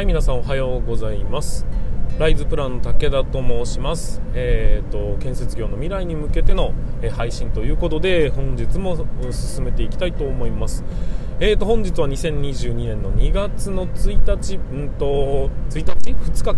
[0.00, 1.66] はい皆さんおはようございます。
[2.18, 4.22] ライズプランの武田と申します。
[4.32, 8.96] えっ、ー、と建設業の未来に向けての、え配信ということで本日も
[9.30, 10.84] 進めていきたいと思います。
[11.38, 16.54] えーと本日は2022年の2月の1日うんと1日？2日か。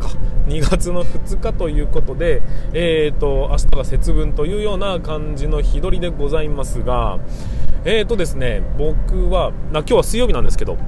[0.46, 7.18] 2月の2日ということでえーと明日が節分というような感じの日取りでございますが
[7.84, 10.78] えーとですね僕はな今日は水曜日なんですけど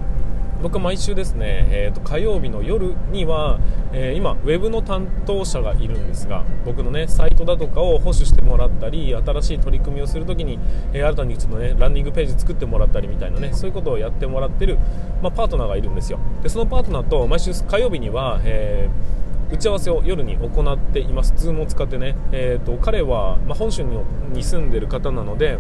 [0.65, 3.61] 僕毎週ですね、えーと、火曜日の夜には、
[3.93, 10.59] えー、今、ウェブの担当者がいるんですが僕のねサイトだとかを保守してもらったり新しい取り組みをするときに、
[10.95, 14.79] えー、新たにちょっとねランニングページ作ってもらったりみたいなねそういうことをやってもらってる、
[15.21, 16.19] まあ、パートナーがいるんですよ。
[16.43, 23.85] でそのパートナーと毎週火曜日には、えー打ち合わせを夜に行っています、Zoom を使ってね、えーと、彼は、まあ、本州
[24.33, 25.59] に住んでる方なので、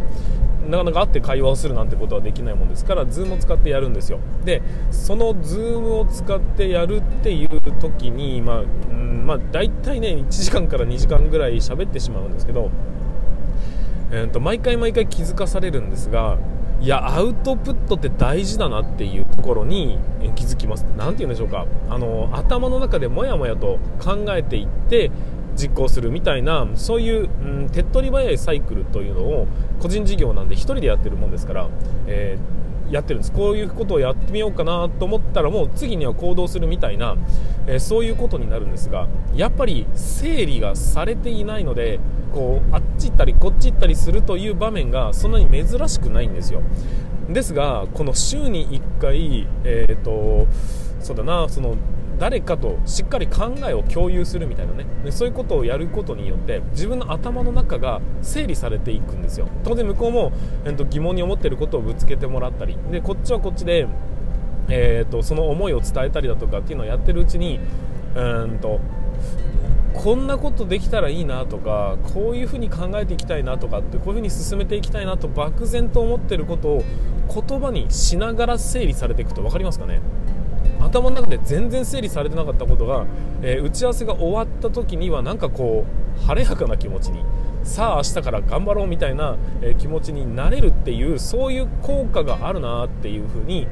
[0.69, 4.19] なかなか会って会話をするなんてことはできないもんですから Zoom を使ってやるんですよ。
[4.45, 12.71] でその Zoom を使ってやるっていう時にまあ、うんまあ、大体ね1時間から2時間ぐらい喋ってしまうんですけど、
[14.11, 16.39] えーと、毎回毎回気づかされるんですが
[16.81, 19.99] いやアウトプットって大事だなっていうところに
[20.35, 20.85] 気づきます。
[20.99, 21.67] 何て言うんでしょうか。
[21.89, 25.11] あの頭の中でもやもやと考えていって
[25.57, 29.47] 実行するみたいなそういう、うん、手っ取り早いサイクルというのを
[29.81, 31.69] 個人事業なんで1人でやってるもんですから、
[32.07, 33.33] えー、やってるんです。
[33.33, 37.17] こういうことをやってみようかなと思ったらもう次には行動するみたいな、
[37.67, 42.01] えー、そういうことになるんですがやっぱり整理がされていないので
[42.33, 46.63] こうあっち行ったりこっち行ったりするという場面がそんなに珍しくないんですよ。
[47.29, 50.47] ですがこの週に1回えっ、ー、と
[51.01, 51.77] そうだなその
[52.19, 54.87] 誰かとしっかり考えを共有するみたいなね。
[55.05, 59.49] でそういうことをやることによって自分の頭の中が整理されていくんですよ。
[59.65, 60.33] 当然向こうも、
[60.65, 62.79] えー、と疑問に思っていることをぶつけてもらったり。
[62.91, 63.87] でこっちはこっちで、
[64.69, 67.61] えーと、その思いを伝えたりだとかっていうのをやってるうちに
[68.15, 68.81] うんと
[69.93, 76.85] こんなことできたらいいなとかこういうふうに考えていきたいなとかってこういうふうに進めていきたいなと漠然と思っていることを
[77.49, 80.01] 言葉にしながら整理されていくと分かりますかね？
[80.85, 83.07] 頭の中で全然整理されてなかったことが、
[83.43, 85.85] えー、打ち合わせが終わった時にはなんかこ
[86.21, 87.25] う晴れやかな気持ちに
[87.65, 93.67] さあ明日から頑張ろうみたいな、えー、気持ちになれるっていうそういう効果があるなっていうふうに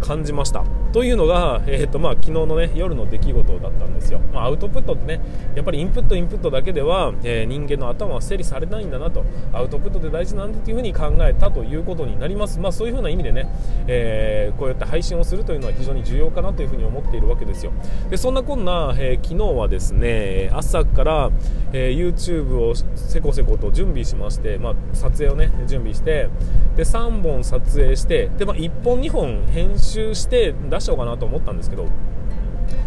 [0.00, 0.64] 感じました。
[0.92, 5.20] というのが、えーとまあ、昨日の、ね、夜の出来事だったんですよ、まあ、アウトプットってね
[5.54, 9.24] やっぱりインプットインプットだけでは、えー、人間の頭は整理されないんだなと。
[9.52, 13.48] アウトプットって大事なんだというふうに考えたということになります、まあ、そういうふうな意味でね、
[13.86, 17.72] えー、こうやって配信をするというのは非常に重要かなというふうに思っているわけですよ。
[18.10, 21.30] でそんなこんな、えー、昨日はですね朝から、
[21.72, 26.28] え YouTube をせこせこと準備しまして、まあ、撮影をね準備して
[26.76, 31.84] で3本撮影してで、まあ、1本2本編集して出しようかなと思ったんですけど、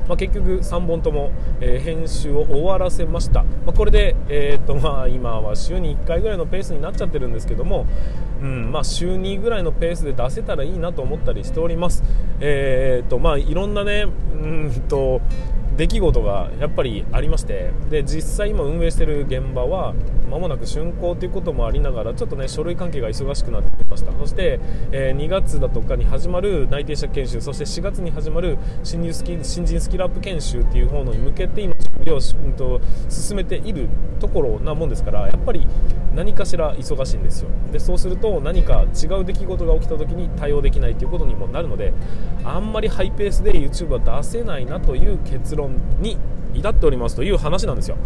[0.07, 7.88] まあ、結局3本とも、えー、編集を終わらせました、まあ、これで、えーとまあ、今は週に1回ぐらいのペースになっちゃってるんですけども、
[8.41, 12.03] うんまあ、週2ぐらいのペースで出せたらいいなと思ったりしております、
[12.39, 15.22] えーとまあ、いろんなねうんと
[15.77, 19.93] 出来事がやっぱりありましてで実際今運営してる現場は
[20.29, 24.11] 間もなく竣工ということもありながらちょっとね書類関係が忙しくなってきました。
[24.13, 24.59] そして、
[24.91, 35.67] えー、2月だとかに始まる内定者研修そして4月に始まる新入スキ新人スキルアップ研修っていう方のに向けて今準備を、うん、と進めているところなもんですからやっぱり
[36.15, 41.93] 何かしら忙しいんですよでそうすると何か違う出来事が起きた時に対応できないということにもなるので
[42.43, 46.17] あんまりハイペースで YouTube は出せないなという結論に
[46.53, 47.97] 至っておりますという話なんですよ。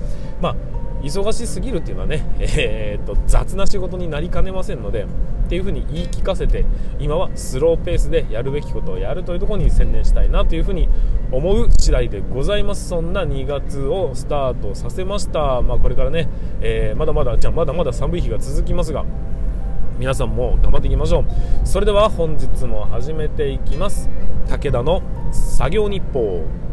[0.42, 0.56] まあ
[1.02, 5.06] 忙しすぎるっていうのはね、 えー、っと雑な仕事になりかねませんのでっ
[5.50, 6.66] ていうふうに言い聞かせて
[7.00, 10.88] 今はスローペースでやるべきことをやるというところに専念したいなというふうに
[11.32, 12.90] 思う次第でございます。
[12.90, 16.28] そんな2月をスタートさせました、まあ、これからね、
[16.62, 19.06] えー、まだまだじゃまだまだ寒い日が続きますが
[19.98, 21.26] 皆さんも頑張っていきましょう。
[21.66, 24.10] それでは本日も始めていきます。
[24.48, 25.01] 武田の
[25.31, 26.69] 作業日報。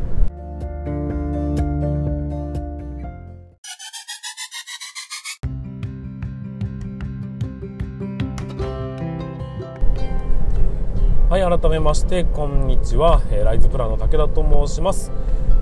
[11.36, 15.12] はい改めましてこんにちは、えー、ライズプランの武田と申します。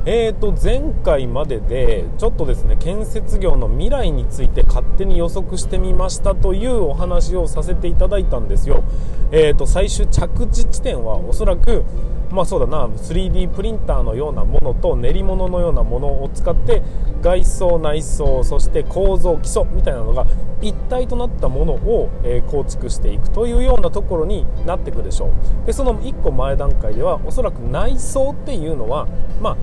[0.07, 8.85] えーと前回まででちょっとですね建設業の未来について勝手に予測してみましたというお話をさせていただいたんですよ。
[9.33, 11.85] えーと最終着地地点はおそらく
[12.35, 16.83] まあそうだな 3D プリンターのようなものと練り物のようなものを使って
[17.23, 20.27] 外装内装そして構造基礎みたいなのが
[20.61, 25.67] 一体となったものを、え、構築していくというようなところになっていくでしょう。
[25.67, 29.07] でその1個前段階ではおそらく内装っていうのは
[29.41, 29.57] まあ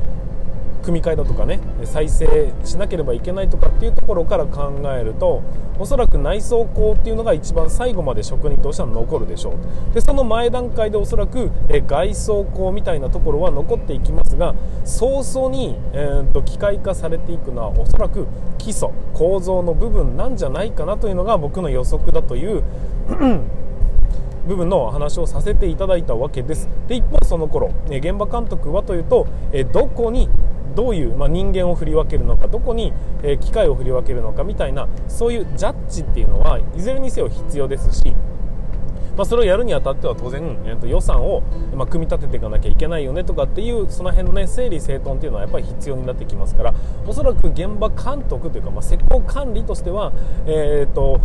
[0.84, 5.42] 組み替えだとかね再生しなければいけないとかっていうところから考えると
[5.80, 9.94] おそらく内装工っていうのが一番最後まで職人としては残るでしょう。
[9.94, 11.52] でその前段階でおそらく
[11.88, 14.54] 外装工みたいなところは残っていきますが
[14.86, 18.28] 早々に、えー、と機械化されていくのはおそらく
[18.58, 22.64] 基礎構造の部分なんじゃないかなというのが僕の予測だという
[24.48, 26.68] 部分の話をさせていただいたわけです。
[26.88, 29.28] で一方その頃現場監督はというと
[29.72, 30.30] どこに
[30.76, 38.16] どういう、まあ、人間を振り分けるのかどこに、え機械を振り分けるのかみたいなそういうジャッジっていうのはいずれにせよ必要ですし
[39.18, 41.42] まあ、それをやるにあたっては当然、えー、と予算を、
[41.76, 46.74] まあ、組み立てていかなきゃいけないよねとかっていうその辺のね整理整頓っていうのはやっぱり必要になってきますから
[47.06, 50.14] おそらく現場監督というか、まあ、施工管理としては、
[50.46, 51.20] えーと、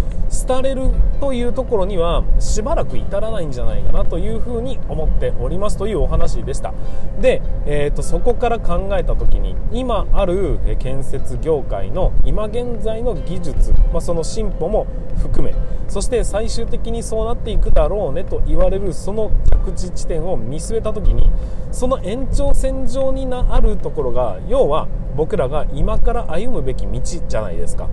[0.49, 0.91] 廃れる
[1.21, 6.75] というところにはしばらく至らないんじゃないかなというふうに思っておりますというお話でした。
[7.21, 14.87] で、えーと、そこから考えた時に今ある建設業界の今現在の技術、まあ、その進歩も
[15.17, 15.55] 含め
[15.89, 21.31] そして最終的にそうなっていくだろうねと言われるその着地地点を見据えた時に
[21.71, 27.89] その延長線上にあるところが要は僕らが今から歩むべき道じゃないですか。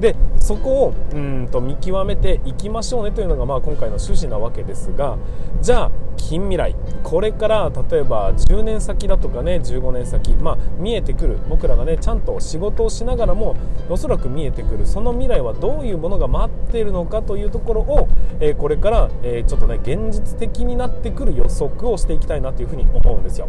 [0.00, 5.16] でそこをうんと見極めていきましょうねというのがまあ今回の趣旨なわけですが
[5.62, 6.74] じゃあ近未来。
[7.02, 11.38] これから例えば10年先だとかね15年先、まあ、見えてくる。
[11.48, 13.56] 僕らがねちゃんと仕事をしながらも
[13.88, 14.86] おそらく見えてくる。
[14.86, 18.08] その未来はどういうものが待っているのかというところを、
[18.40, 23.48] えー、これから、えー、ちょっとね現実的になってくる予測をしていきたいなというふうに思うんですよ。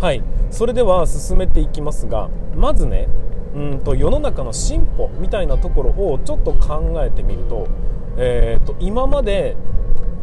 [0.00, 0.22] はい。
[0.50, 3.08] それでは進めていきますがまずね
[3.54, 7.68] うんと世の中の進歩みたいなところをちょっと考えてみると,、
[8.16, 9.56] えーと、今まで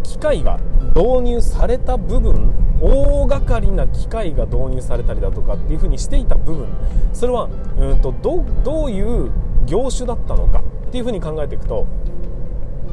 [0.03, 0.59] 機械が
[0.95, 6.67] 導入された部分大掛かりな機械が導入されたりだとかっていう風にしていた部分
[7.13, 9.31] それはうんとどういう
[9.65, 11.85] 業種だったのかっていう風に考えていくと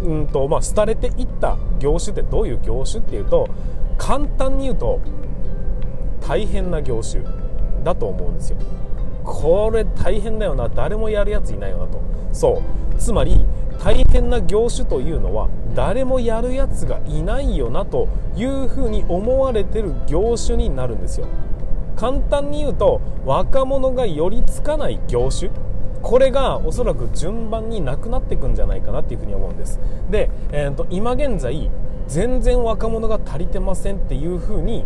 [0.02, 3.48] うんとまあ廃れていった業種ってどういう業種っていうと
[3.96, 5.00] 簡単に言うと
[6.20, 7.24] 大変な業種
[7.84, 8.58] だと思うんですよ。
[9.22, 10.68] これ大変だよな。
[10.68, 12.00] 誰もやるやついないよなと。
[12.32, 12.62] そ
[12.94, 12.98] う。
[12.98, 13.45] つまり
[13.82, 21.26] 大変な業種というのは誰もやるやつがいないよなというふうに思われてる業種になるんですよ。
[21.96, 25.50] 簡単に言うと若者が寄りつかない業種。
[26.02, 29.80] これがおそらく順番になくなっていくんじゃないかなっていうふうに思うんです。
[30.10, 31.70] で、えーと今現在
[32.06, 34.84] 全然若者が足りてませんっていうふうに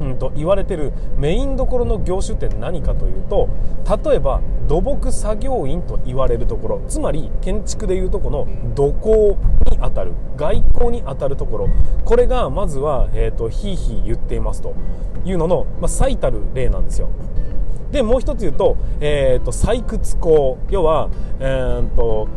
[0.00, 3.48] うんと言われてるメインどころの業種って何かというと
[4.04, 9.36] 例えば土木作業員と言われるところつまり建築でいうとこの土工
[9.70, 11.68] にあたる外交にあたるところ。
[12.04, 14.74] これがまずは、えーと、ひいひい言っていますと。
[15.22, 17.10] いうのの、まあ、最たる例なんですよ。
[17.92, 20.56] でもう一つ言うと,、えーと、採掘工。
[20.70, 21.10] 要は、
[21.40, 22.28] えーと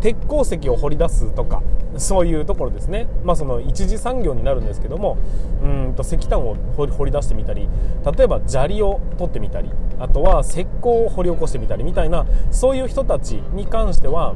[0.00, 1.62] 鉄鉱石を掘り出すとか
[1.96, 5.18] そういうところですね、まあ、その一次産業になるんですけども
[5.62, 7.68] うんと石炭を掘り出してみたり
[8.16, 14.34] 例えば砂利を取ってみたりあとは石膏を掘り起こしてみたりみたいなそういう人たちに関しては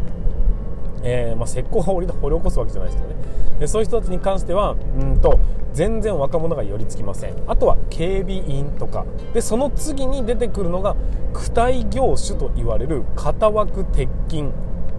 [1.04, 3.20] えー、まあ、石膏を掘り起こすわけじゃないですけどね。
[3.58, 5.38] でそういう人たちに関してはうんと
[5.72, 7.34] 全然若者が寄りつきません。
[7.46, 9.04] あとは警備員とか。
[9.34, 10.96] でその次に出てくるのが
[11.32, 14.44] 躯体業種と言われる型枠鉄筋。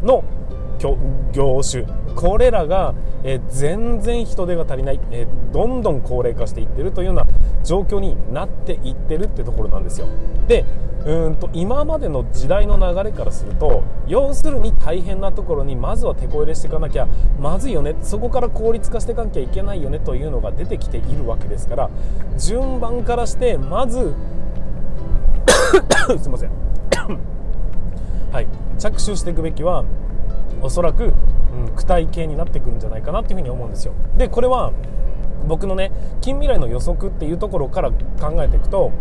[0.04, 0.24] の
[1.32, 1.86] 業種。
[2.16, 2.94] これらが、
[3.24, 7.26] え全然人手が足りない、えどんどん高齢化していってるというような
[7.64, 10.08] 状況になっていってるってところなんですよ。
[10.48, 10.66] で
[11.06, 17.08] うんと今までの時代の流れからすると要するに大変なところにまずは手こ入れしていかなきゃ
[17.42, 17.96] まずいよね。
[18.02, 21.90] そこから効率化していかなきゃいけないよねというのが出てきているわけですから
[22.38, 24.14] 順番からしてまず
[26.20, 26.52] すいません。
[28.32, 28.48] はい。
[28.78, 29.86] 着手していくべきは
[30.62, 31.12] おそらく、うん、
[31.76, 33.94] 躯体系になってくるんじゃないかなっていうふうに思うんですよ。
[34.18, 34.72] でこれは
[35.48, 38.92] 僕のね近未来の予測っていうところから考えていくと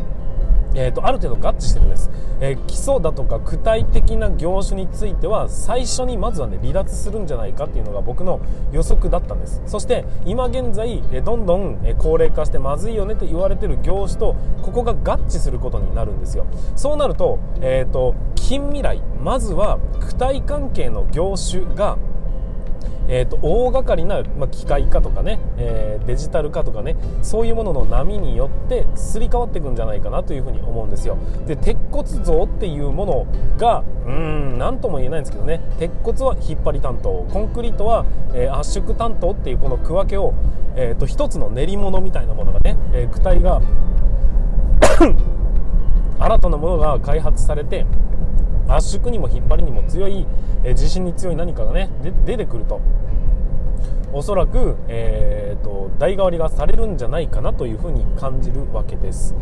[0.74, 2.10] えーと、ある程度合致してるんです、
[2.40, 8.40] えー、基礎だとか具体的な業種については最初にまずはね離脱するんじゃないかっていうのが僕の
[8.72, 9.62] 予測だったんです。
[9.66, 16.46] そして今現在、え、どんどん、え高齢化してまずいよねと言われてる業種とここが合致することになるんですよ。
[16.76, 21.96] そうなると,、えーと近未来まずは躯体関係の業種が
[23.08, 31.18] えーと、大掛かりな、まあ、機械化とかね、えー、デジタル化とかねそういうものの波によってすり替わっていくんじゃないかなというふうに思うんですよ。
[31.46, 33.26] で鉄骨造っていうもの
[33.58, 35.60] がうん何とも言えないんですけどね。
[35.78, 37.26] 鉄骨は引っ張り担当。
[37.32, 38.04] コンクリートは、
[38.34, 40.34] えー、圧縮担当っていうこの区分けを、
[40.76, 43.60] えーと、一つの練り物みたいなものがね、えー、躯体が
[46.18, 47.86] 新たなものが開発されて
[48.76, 50.26] 圧縮にも引っ張りにも強い、
[50.64, 51.90] えー、地震に強い何かがね
[52.24, 52.80] 出てくると
[54.12, 59.34] おそらく、えーと、代替わりがされるんじゃないかなというふうに感じるわけです。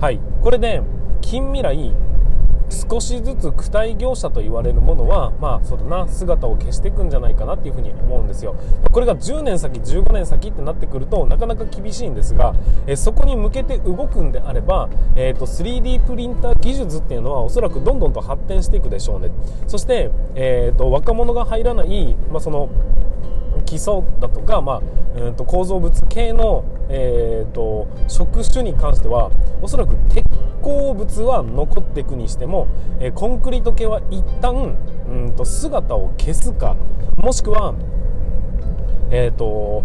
[0.00, 0.82] はい、これで
[1.20, 1.94] 近未来
[2.70, 8.56] 少しずつ躯体業者と言われるものは、まあ、そうだな、姿を消していくんじゃないかなっていうふうに思うんですよ。
[8.90, 12.54] これが10年先、15年先ってなってくると、なかなか厳しいんですが、
[12.86, 19.30] えそこに向けて動くんであれば、えーと、3D プリンター技術っていうのはおそらくどんどんと発展していくでしょうね。
[19.66, 22.68] そして、えーと、若者が入らない、まあ、その、
[23.64, 24.74] 基礎だとか、ま
[25.16, 30.24] あ、うんと構造物系の、えーと、職種に関してはおそらく鉄
[30.62, 32.68] 鉱物は残っていくにしても、
[33.00, 34.76] えー、コンクリート系は一旦
[35.08, 36.76] うんと姿を消すか
[37.16, 37.74] もしくは
[39.10, 39.84] えっ、ー、と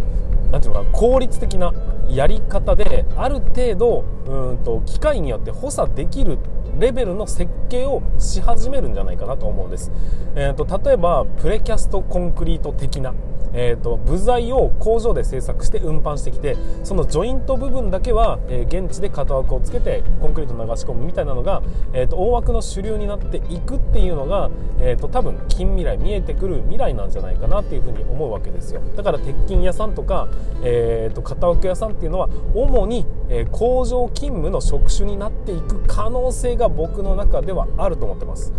[0.51, 1.73] なんていうのか効率的な
[2.09, 6.39] やり方である程度うんと機械によって補佐できる
[6.79, 9.91] レベルの設計をし始めるんじゃないかなと思うんです、
[10.35, 13.13] えーと例えばプレキャストコンクリート的な
[13.53, 21.61] えーと、部材を工場で製作して運搬してきてそのジョイント部分だけは、えー、現地で型枠をつけてコンクリート流し込むみたいなのが、
[21.93, 28.81] えーと、大枠の主流になっていくっていうのが、えーと、多分近未来見えてくる未来なんじゃないかなっていうふうに思うわけですよ。
[28.95, 30.27] だから鉄筋屋さんとか、
[30.63, 38.53] えー、と型枠屋さんっていうのは主に、えー、工場勤務の職種になっていく可能性が僕の中ではあると思ってます。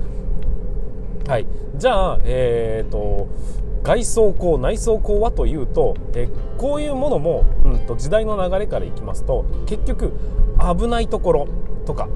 [1.27, 1.47] はい、
[1.77, 3.29] じゃあ、えーと
[3.83, 10.13] 外装工内装工はというと、えこういうものも、うんと、時代の流れからいきますと結局
[10.79, 11.49] 危ないところ
[11.85, 12.09] とか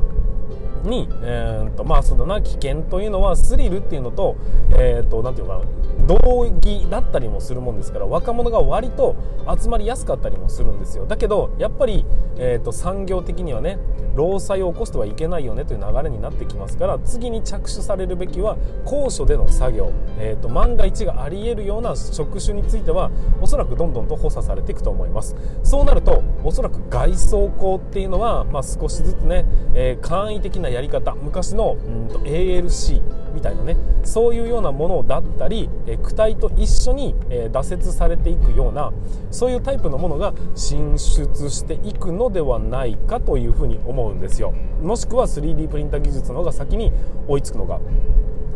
[0.85, 4.37] に、えーとまあ、そのな危険というのはスリルっていうのと,、
[4.79, 9.17] えー、ていうかな道義だったりもするもんですから若者が割と
[9.61, 11.07] 集まりやすかったりもするんですよ。
[11.07, 12.05] だけどやっぱり、
[12.39, 13.79] えーと、産業的にはね
[14.15, 23.11] 労災を起こしてはいけないよねという流れになってきますから次に着手されるべきは高所での作業、えーと、万が一がありえるような職種については
[23.41, 25.37] おそらくどんどんと補佐されていくと思います。
[25.63, 29.45] そうなるとおそらく外装工っていうのは、まあ、少しずつね、
[29.75, 31.15] えー、簡易的なやり方。
[31.15, 33.03] 昔のうんと ALC
[33.37, 38.93] みたいなねそういうようなものだったり、え、躯体と一緒に、え、挫折されていくような
[39.31, 44.53] そういうタイプのものが進出していくのではないかというふうに思うんですよ。
[44.83, 46.93] もしくは 3D プリンター技術の方が先に
[47.29, 47.81] 追いつくのか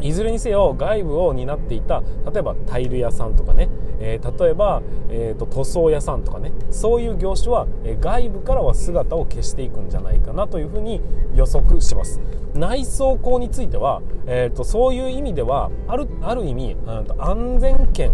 [0.01, 2.03] いずれにせよ外部を担っていた
[2.33, 3.69] 例えばタイル屋さんとかね、
[4.01, 6.53] えー、例えば、えーと、塗装屋さんとかね。
[6.71, 11.01] そういう業種は、えー、外部からは姿を消していくんじゃないかなというふうに
[11.35, 12.21] 予測します。
[12.55, 18.11] 内装工については、えーと、そういう意味ではあるある意味、うんと安全圏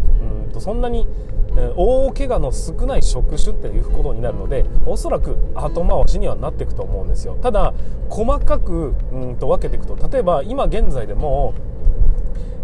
[0.47, 1.07] うんとそんなに
[1.77, 7.39] 大怪我の少ない職種っていうことになるのでおそらく後回しにはなっていくと思うんですよ。
[7.41, 7.73] ただ
[8.11, 11.55] 細かくうんと分けていくと例えば今現在でも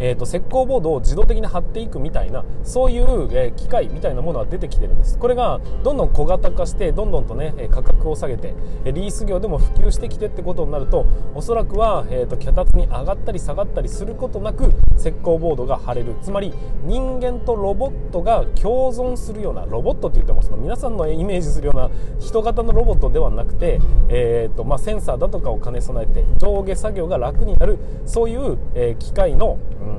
[0.04, 5.16] えーと、石膏ボードを自動的に貼っていくみたいなそういう、え、機械みたいなものは出てきてるんです。
[5.16, 8.52] これがどんどん小型化してどんどんとね価格を下げて
[8.84, 11.06] リース業でも普及してきてってことになると
[11.36, 16.16] おそらくは、えーと、脚立に上がったり下がったりすることなく石膏ボードが貼れる。
[16.20, 16.52] つまり
[16.84, 23.78] 人間とロボットが共存するようなロボットって言ってもその皆さんのイメージするような人型のロボットではなくて、
[24.08, 27.78] えーとまあ、センサーだとかを兼ね備えて上下作業が楽になる。
[28.04, 29.91] そういう、え、機械の、うん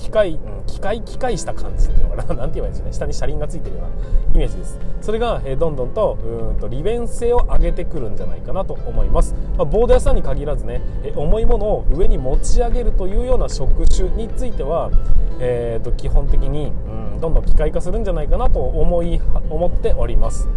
[0.00, 2.34] 機械、機械機械した感じっていうのかな？
[2.40, 2.92] なんて言えばいいんですかね。
[2.92, 3.88] 下に車輪がついてるような
[4.34, 4.78] イメージです。
[5.00, 14.90] それが、えー、どんどんとうんと利便性を上げてくるんじゃないかなと思います、まあ、ボード屋さんに限らずね、え、重いものを上に持ち上げるというような職種については、
[15.40, 16.72] えーと、基本的に、
[17.14, 20.48] うん、どんどん機械化するんじゃないかなと思い思っております。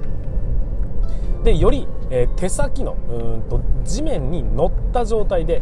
[1.44, 5.62] でより、えー、手先のうんと地面に乗った状態で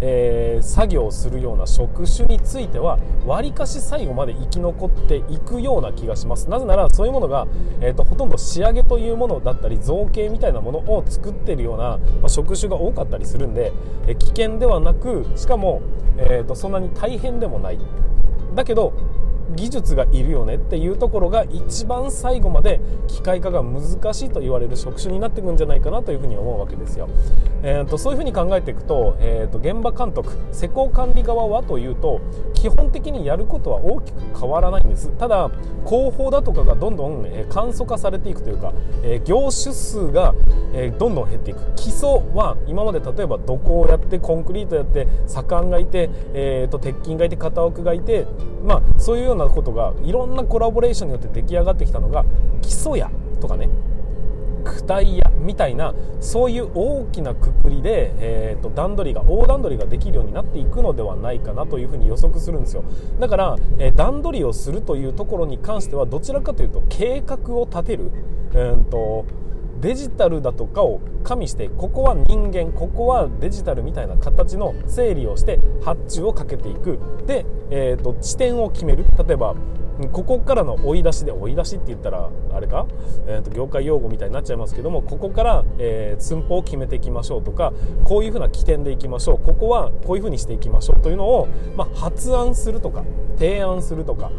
[0.00, 6.48] えー、作業するような職種についてはわりかし最後まで生き残っていくような気がします。
[6.48, 7.46] なぜならそういうものが、
[7.80, 13.72] えーと、ほとんど仕上げというものだったり造形みたいなものを作ってるような、まあ、職種が多かったりするんで、
[14.06, 15.82] えー、危険ではなくしかも、
[16.16, 17.78] えーとそんなに大変でもない。
[18.54, 18.92] だけど
[19.56, 23.82] 技術がいるよねっていうところが一番最後まで機械化が難
[24.14, 27.08] しいと言われる職種になっていくんじゃないかなというふうに思うわけですよ、
[27.62, 32.20] えーと、そういうふうに考えていくと,、えーと、現場監督施工管理側はというと
[32.54, 35.10] 基本的にやることは大きく変わらないんです。
[35.18, 35.50] ただ
[35.86, 40.34] 広報だとかがどんどん簡素化されていくというか、え、業種数が、
[40.74, 41.60] え、どんどん減っていく。
[41.74, 48.26] 基礎は今まで例えば土工をやってコンクリートやって左官がいて、えーと、鉄筋がいて片奥がいて、
[48.62, 52.24] まあ、そういうようななことがいろんなコラボレーションによって出来上がってきたのが
[52.62, 53.68] 基礎やとかね
[54.64, 62.84] 躯体やみたいなそういう大きなくくりで、えーと、段取りが大段取りができるようになっていくのではないかなというふうに予測するんですよ。
[63.18, 68.10] だから、えー、段取りをするというところに関してはどちらかというと計画を立てる、
[68.52, 69.24] えーと
[69.80, 76.98] デジタルだとかを加味してここは人間ここはデジタルみたいな形の整理をして発注をかけていく。
[77.26, 79.04] で、えーと、地点を決める。
[79.26, 79.54] 例えば
[80.08, 82.86] ここからの追い出しで追い出しって言ったらあれか、
[83.26, 87.72] えーと、業界用語みたいになっちゃいますけどもここから、えー、寸法を決めていきましょうとか
[88.04, 89.38] こういうふうな起点でいきましょう。
[89.38, 91.00] ここはこういうふうにしていきましょう。
[91.00, 93.04] というのを、まあ、発案するとか
[93.36, 94.30] 提案するとか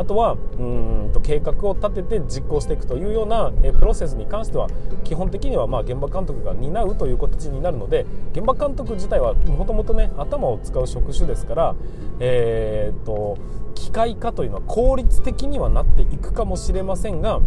[0.00, 4.68] あとはうんと計画を立てて実行していくというような、えプロセスに関しては
[5.04, 11.74] 基本的にはまあ現場監督が担うという形になるので現場監督自体はもともとね頭を使う職種ですから、
[12.18, 13.36] えーと、
[13.74, 17.40] 機械化というのは効率的にはなっていくかもしれませんが、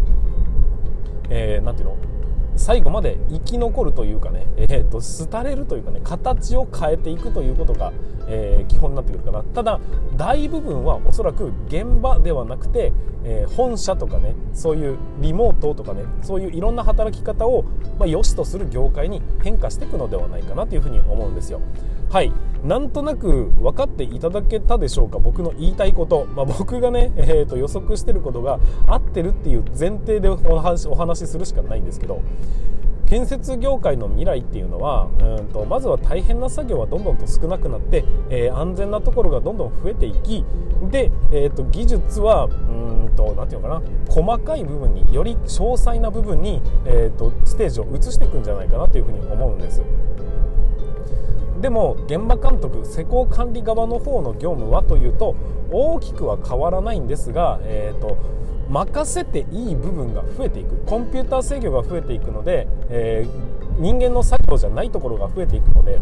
[1.29, 1.97] えー、ていうの？
[2.55, 5.01] 最後まで生き残るというかね、えーと、
[5.31, 7.91] 廃れるというかね形を変えていくということが、
[8.27, 9.43] えー、基本になってくるかな。
[9.43, 9.79] ただ
[10.15, 12.93] 大部分はおそらく現場ではなくて、
[13.23, 17.63] えー、本社とかねそういうリモートとかねそういういろんな働き方を、
[17.97, 21.59] まあ、良しとする業界に変化していくのではないかなというふうに思うんですよ。
[22.13, 22.31] はい。
[22.63, 25.17] なんとなく分かっていただけたでしょうか？
[25.17, 32.21] 僕の言いたいこと、まあ、僕がね、えーと、予測してることが合ってるっていう前提でお話お話しするしかないんですけど。
[33.07, 40.45] 建設業界の未来っていうのはうんとまずは大変な作業はどんどんと少なくなって、えー、安全なところがどんどん増えていき
[40.89, 42.47] で、えーと、技術はう
[43.11, 44.11] んと何て言うのかな？
[44.11, 49.81] 細かい部分により詳細な部分に、えーとステージを移していくんじゃないかなというふうに思うんです。
[51.61, 55.35] でも現場監督施工管理側の方の業務はというと
[55.71, 58.17] 大きくは変わらないんですが、えーと、
[58.69, 60.77] 任せていい部分が増えていく。
[60.85, 65.99] コンピューター制御が増えていくので、えー、人間の作業じゃないところが増えていくので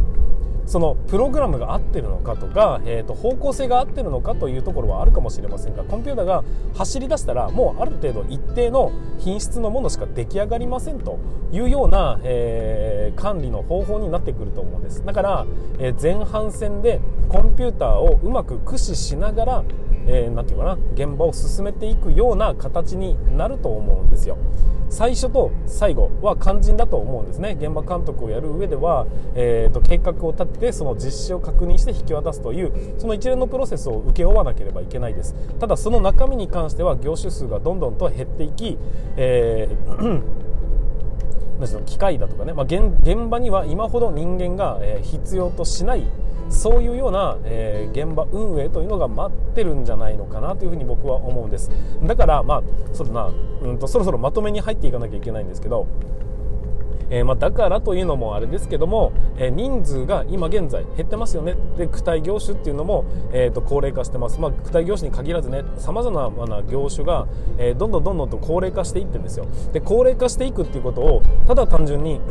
[0.71, 11.19] そのプログラムが合ってるのかとか、えー、と方向性が合ってるのかというところはあるかもしれませんがコンピューターが走り出したらもうある程度一定の品質のものしか出来上がりませんと
[11.51, 15.05] いうような、えー、管理の方法になってくると思うんです。
[15.05, 15.45] だから、
[15.77, 19.63] えー、前半戦でコンピューターをうまく駆使しながら
[20.07, 24.37] えー、て言うかな現場を進めていくような形になると思うんですよ。
[24.91, 27.57] 最初と最後は肝心だと思うんですね。
[27.59, 35.33] 現場監督をやる上では、えーと、計画を立ててその実施を確認して引き渡すというその一連のプロセスを請け負わなければいけないです。
[35.59, 38.77] ただその中身に関しては業種数がどんどんと減っていき、
[39.15, 40.21] えー
[41.85, 42.81] 機械だとかね、まあ、現
[43.29, 46.07] 場には今ほど人間が必要としない
[46.51, 51.71] そういうような、えー、現場運営というのが待ってるんじゃないのかなというふうに僕は思うんです。
[52.03, 55.87] だからまあそうだな、うんと、そろそろまとめに入っていかなきゃいけないんですけど
[57.11, 61.55] えー、ま、だからというのもあれですけども、えー、人数が今現在減ってますよね。
[61.77, 69.45] で躯体業種っていうのも、えー、と高齢化してます、まあ、躯体業種に限らずねさまざまな業種が、えどんどんどんどんと高齢化していってるんですよ。
[69.73, 72.21] で高齢化していくっていうことをただ単純に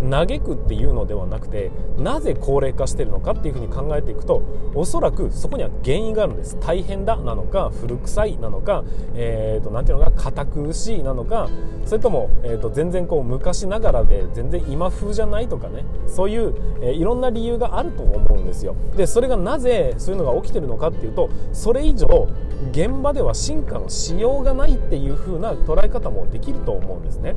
[0.00, 4.42] 嘆くっていうのではなくてなぜ高齢化してるのかっていうふうに考えていくと
[4.74, 6.58] おそらくそこには原因があるんです。
[6.60, 11.48] 大変だなのか古臭いなのか、えーと、ていうのか堅苦しいなのか
[11.84, 18.76] それとも、えーと、全然こう昔ながらで全然今風じゃないとかねそういう、えー、いろんな理由があると思うんですよ。
[18.96, 22.28] でそれがなぜそういうのが起きてるのかっていうとそれ以上
[22.72, 27.36] 現場では進化のしようがないっていう風な捉え方もできると思うんですね。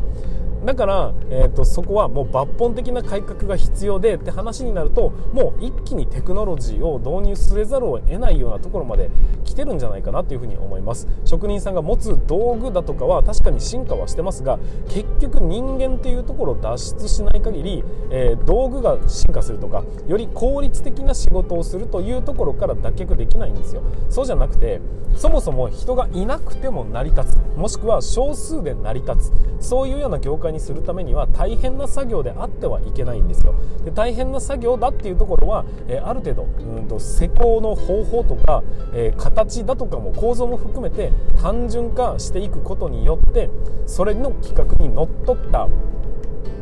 [0.66, 9.10] だから、えーと、そこはもう抜本的な改革が必要でって話になるともう一気にテクノロジーを導入せざるを得ないようなところまで
[9.44, 11.08] 来てるんじゃないかなというふうに思います。
[11.26, 23.82] 職人さんが持つ道具だとかは確かに進化はしてますが結局人間っていうところを脱出しない限り、えー、道具が進化するとかより効率的な仕事をするというところから脱却できないんですよ。
[24.10, 24.80] そうじゃなくて
[25.16, 33.56] そもそも人がいなくても成り立つもしくは少数で成り立つそういうような業界にするためには大変な作業であってはいけないんですよ。
[33.84, 43.50] で大変な作業だっていうところは、えある程度うんと施工の方法とか、え形だとかも構造も含めて単純化していくことによって
[43.86, 45.68] それの企画にのっとった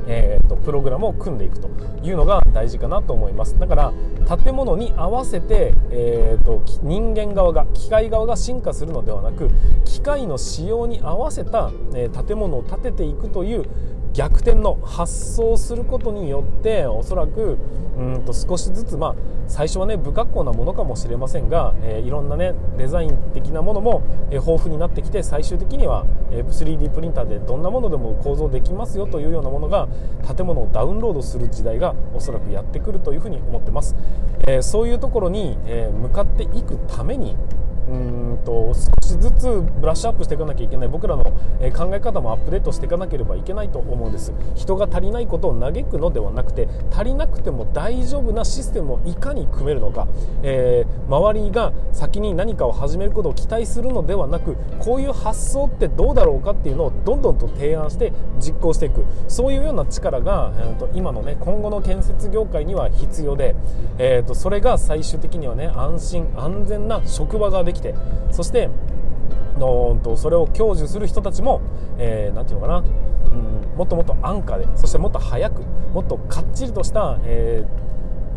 [0.07, 1.69] えーと、プログラムを組んでいくと
[2.03, 3.57] いうのが大事かなと思います。
[3.59, 3.93] だから
[4.43, 9.49] 建物に合わせて、えーと、人間側が機械側が進化するのではなく
[9.83, 13.65] 機械の仕様に合わせた、えー、建物を建てていくという
[14.15, 17.57] 逆転の発想をすることによっておそらく
[17.97, 19.15] うんと少しずつ、まあ、
[19.47, 29.87] 最初はね不格好なものかもしれませんが、えー、いろんなねデザイン的なものも、えー、豊富になってきて最終的には、えー、3D プリンターでどんなものでも構造できますよというようなものが
[30.35, 33.95] 建物をダウンロードする時代がおそらくやってくるというふうに思ってます、
[34.47, 37.35] えそういうところに、え向かっていくために
[37.87, 38.73] うんと
[39.05, 40.87] しずつブラッシュアップしていかなきゃいけない。
[40.87, 41.31] 僕らの考
[41.93, 44.33] え方もアップデートしていかなければいけないと思うんです。
[44.55, 50.07] 人が足りないことを嘆くのではなくて足りなくても大丈夫なシステムをいかに組めるのか、
[50.43, 59.05] えー、周りが先に何かを始めることを期待するのではなくこういう発想ってどうだろうかっていうのをどんどんと提案して実行していく。
[59.27, 63.55] そういうような力が、えー、と今のね今後の建設業界には必要で、
[63.97, 67.95] えー、とそれが最終的にはね安心安全な職場ができて
[68.31, 68.69] そして
[69.57, 71.61] のとそれを享受する人たちも
[71.97, 75.61] 何、えー、て言うのかな、うん、もっともっと安価でそしてもっと早く
[75.93, 77.84] もっとかっちりとした、えー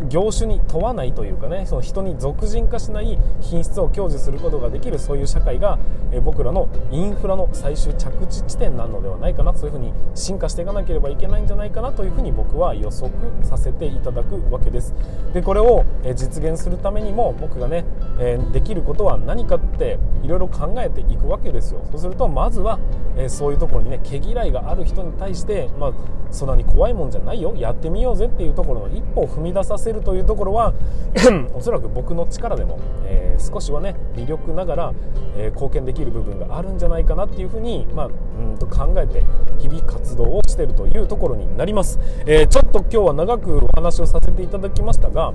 [0.07, 5.77] 業種に問わないというかねその人に俗人化しない品質を享受することができるそういう社会が、
[6.11, 13.11] え僕らのインフラの最終着地地点なのではないかなそういうふうに進化していかなければいけないんじゃないかなというふうに僕は予測
[13.43, 14.93] させていただくわけです。
[15.33, 17.85] でこれを、え実現するためにも僕がね、
[18.19, 21.81] えできることは何かっていろいろ考えていくわけですよ。
[21.91, 22.79] そうするとまずは、
[23.17, 25.93] えそういうところにね毛嫌いがある人に対して、まあ、
[26.31, 27.53] そんなに怖いもんじゃないよ。
[27.55, 30.73] やってみようぜっていうところの一歩を踏み出させせるというところは
[31.53, 34.93] おそらく僕の力でも、えー、少しはね微力ながら、
[35.35, 39.23] えー、貢献できる部分があるんじゃないかなっていうふうに、まあ、うんと考えて
[39.57, 45.33] 日々活動をしているというところになります、えー、ちょっと今日は長くお話をさせていただきましたが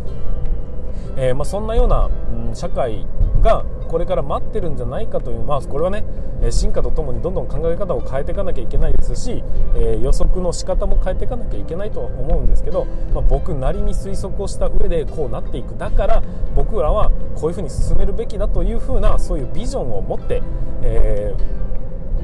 [1.16, 2.10] えー、まあ、そんなような、
[2.48, 3.06] うん、社会
[3.44, 6.02] がこれから待ってるんじゃないかという、まあ、これはね
[6.50, 9.44] 進化とともにどんどん考え方を変えていかなきゃいけないですし、
[9.76, 16.22] えー、予測の仕方も変えていかなきゃいけないとは思うんですけど、まあ、僕なりに推測をした上でこうなっていくだから
[16.54, 20.42] 僕らはこういうふうに進めるべきだというふうなそういうビジョンを持って、
[20.82, 21.63] えー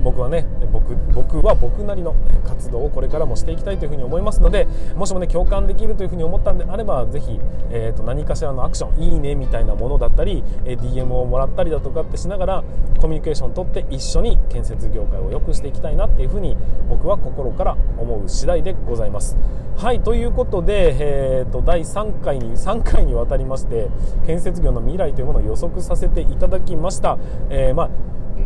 [0.03, 7.39] 僕はね僕僕は僕なりの活動をこれからもしていきたいというふうに思いますのでもしもね共感できるというふうに思ったんであればぜひ、
[7.71, 12.65] えー、と何かしらのアクションいいねみたいなものだったり DM をもらったりだとかってしながら
[13.01, 16.57] コミュニケーションをとって一緒に建設業界を良くしていきたいなっていうふうに
[16.89, 19.37] 僕は心から思う次第でございます。
[19.77, 20.97] はいということで、
[21.41, 23.89] えー、と第3回に3回にわたりまして
[24.27, 27.17] 建設業の未来というものを予測させていただきました。
[27.49, 27.91] えー、まあ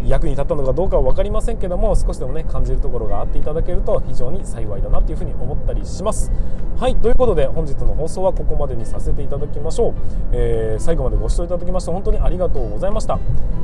[0.07, 6.31] 役に立ったのかどうかは分かりませんけども少しでもね感じるところがあっていただけると非常に幸いだなというふうに思ったりします。
[6.79, 9.95] はいということで本日の放送はここまでにさせていただきましょう、
[10.33, 13.19] えー、最後までご視聴いただきまして本当にありがとうございました。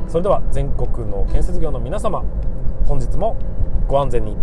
[0.07, 2.23] それでは全国の建設業の皆様
[2.85, 3.35] 本日も
[3.87, 4.35] ご安全に。